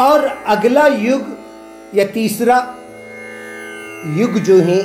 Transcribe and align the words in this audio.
और 0.00 0.24
अगला 0.46 0.86
युग 0.86 1.26
या 1.94 2.04
तीसरा 2.04 2.56
युग 4.16 4.38
जो 4.38 4.56
है, 4.60 4.80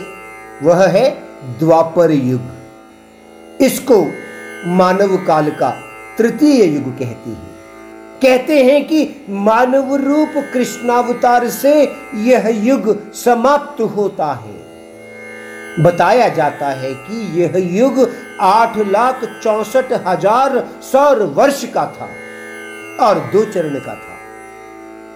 वह 0.63 0.85
है 0.87 1.09
द्वापर 1.59 2.11
युग। 2.11 3.61
इसको 3.61 4.01
मानव 4.67 5.15
काल 5.17 5.49
का 5.51 5.69
तृतीय 6.17 6.63
युग 6.65 6.91
कहती 6.99 7.29
है। 7.29 7.47
कहते 8.21 8.63
हैं 8.63 8.83
कि 8.87 9.25
मानव 9.29 9.95
रूप 9.95 10.33
कृष्णावतार 10.53 11.47
से 11.49 11.73
यह 12.23 12.47
युग 12.63 13.13
समाप्त 13.15 13.81
होता 13.95 14.31
है। 14.35 15.83
बताया 15.83 16.27
जाता 16.29 16.69
है 16.71 16.93
कि 16.93 17.41
यह 17.41 17.57
युग 17.77 18.07
आठ 18.41 18.77
लाख 18.87 19.23
चौसठ 19.43 19.91
हज़ार 20.07 20.57
सौर 20.83 21.23
वर्ष 21.35 21.63
का 21.73 21.85
था 21.95 22.09
और 23.05 23.19
दो 23.33 23.43
चरण 23.45 23.79
का 23.79 23.93
था। 23.95 24.18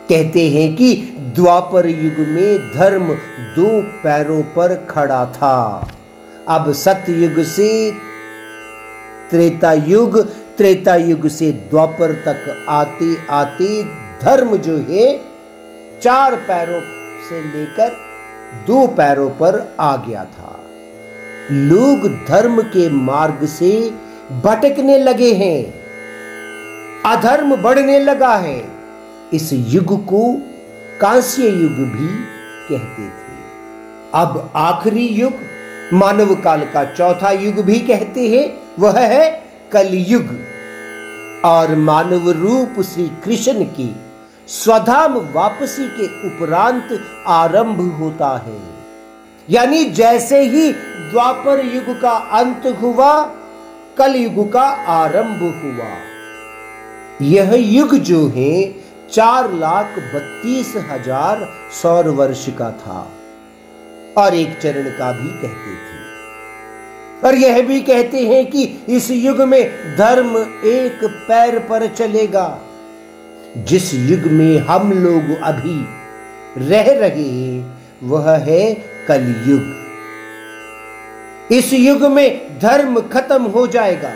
कहते 0.09 0.49
हैं 0.49 0.75
कि 0.75 0.95
द्वापर 1.35 1.87
युग 1.87 2.27
में 2.27 2.71
धर्म 2.71 3.07
दो 3.55 3.81
पैरों 4.03 4.41
पर 4.43 4.75
खड़ा 4.89 5.25
था। 5.25 5.87
अब 6.49 6.71
सतयुग 6.71 7.43
से 7.45 7.91
त्रेता 9.31 9.73
युग 9.73 10.19
त्रेता 10.57 10.95
युग 10.95 11.27
से 11.27 11.51
द्वापर 11.51 12.11
तक 12.25 12.65
आते 12.69 13.15
आते 13.29 13.83
धर्म 14.21 14.55
जो 14.57 14.77
है, 14.89 15.19
चार 16.01 16.35
पैरों 16.35 16.81
से 17.29 17.41
लेकर 17.41 17.95
दो 18.67 18.85
पैरों 18.87 19.29
पर 19.29 19.75
आ 19.79 19.95
गया 19.97 20.23
था। 20.23 20.59
लोग 21.51 22.07
धर्म 22.27 22.61
के 22.61 22.89
मार्ग 22.89 23.45
से 23.45 23.71
भटकने 24.43 24.97
लगे 24.99 25.33
हैं, 25.33 25.73
अधर्म 27.05 27.55
बढ़ने 27.55 27.99
लगा 27.99 28.35
है। 28.35 28.72
इस 29.33 29.49
युग 29.53 30.05
को 30.05 30.41
कांस्य 31.01 31.43
युग 31.47 31.87
भी 31.91 32.07
कहते 32.69 33.09
थे। 33.09 33.33
अब 34.13 34.51
आखिरी 34.55 35.07
युग, 35.07 35.33
मानव 35.93 36.35
काल 36.35 36.61
का 36.61 36.83
चौथा 36.83 37.31
युग 37.31 37.55
भी 37.55 37.79
कहते 37.79 38.27
हैं, 38.27 38.57
वह 38.79 38.99
है 38.99 39.43
कलयुग। 39.71 40.39
और 41.45 41.75
मानव 41.75 42.29
रूप 42.29 42.81
श्री 42.81 43.11
कृष्ण 43.23 43.63
की 43.63 43.95
स्वधाम 44.47 45.13
वापसी 45.17 45.87
के 45.87 46.05
उपरांत 46.27 46.99
आरंभ 47.27 47.97
होता 47.99 48.37
है। 48.37 48.61
यानी 49.49 49.85
जैसे 49.85 50.41
ही 50.41 50.71
द्वापर 51.11 51.65
युग 51.65 52.01
का 52.01 52.11
अंत 52.11 52.77
हुआ, 52.81 53.23
कलयुग 53.97 54.53
का 54.53 54.65
आरंभ 54.87 55.41
हुआ। 55.63 56.13
यह 57.21 57.53
युग 57.55 57.95
जो 57.95 58.27
है 58.27 58.82
चार 59.13 59.51
लाख 59.53 59.97
बत्तीस 60.15 60.73
हज़ार 60.91 61.47
सौर 61.81 62.07
वर्ष 62.09 62.45
का 62.49 62.69
था। 62.71 63.01
और 64.17 64.35
एक 64.35 64.57
चरण 64.61 64.89
का 64.89 65.11
भी 65.11 65.27
कहते 65.41 65.73
थे। 65.73 65.97
और 67.27 67.35
यह 67.35 67.61
भी 67.61 67.81
कहते 67.81 68.25
हैं 68.27 68.45
कि 68.45 68.63
इस 68.89 69.11
युग 69.11 69.41
में 69.41 69.63
धर्म 69.97 70.37
एक 70.65 71.03
पैर 71.27 71.59
पर 71.59 71.87
चलेगा। 71.87 72.59
जिस 73.57 73.93
युग 73.93 74.23
में 74.31 74.57
हम 74.59 74.91
लोग 74.93 75.23
अभी 75.41 75.79
रह 76.69 76.91
रहे 76.99 77.29
हैं, 77.29 77.59
वह 78.03 78.31
है 78.37 78.73
कलयुग। 79.07 79.63
इस 81.51 81.73
युग 81.73 82.03
में 82.03 82.59
धर्म 82.59 82.99
खत्म 83.01 83.41
हो 83.43 83.67
जाएगा। 83.67 84.13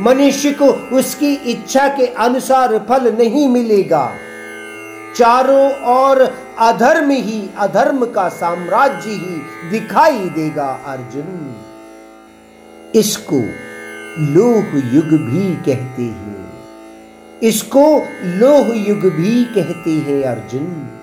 मनुष्य 0.00 0.50
को 0.52 0.66
उसकी 0.96 1.32
इच्छा 1.50 1.88
के 1.88 2.06
अनुसार 2.06 2.78
फल 2.78 3.12
नहीं 3.18 3.48
मिलेगा। 3.48 4.12
चारों 5.16 5.70
ओर 5.70 6.34
अधर्म 6.58 7.10
ही 7.10 7.50
अधर्म 7.58 8.06
का 8.06 8.28
साम्राज्य 8.28 9.10
ही 9.10 9.70
दिखाई 9.70 10.18
देगा 10.18 10.80
अर्जुन। 10.86 11.56
इसको 12.94 13.40
लोह 14.18 14.94
युग 14.94 15.04
भी 15.04 15.54
कहते 15.54 16.02
हैं। 16.02 16.52
इसको 17.42 18.02
लोह 18.24 18.66
युग 18.76 19.00
भी 19.00 19.44
कहते 19.44 19.90
हैं 19.90 20.24
अर्जुन। 20.24 20.97